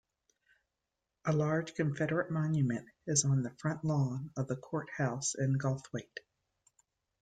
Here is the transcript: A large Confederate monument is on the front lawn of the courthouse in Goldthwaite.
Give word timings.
A 1.25 1.31
large 1.31 1.75
Confederate 1.75 2.31
monument 2.31 2.87
is 3.05 3.23
on 3.23 3.43
the 3.43 3.51
front 3.59 3.85
lawn 3.85 4.31
of 4.35 4.47
the 4.47 4.55
courthouse 4.55 5.35
in 5.35 5.59
Goldthwaite. 5.59 6.21